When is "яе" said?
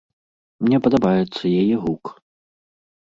1.61-1.75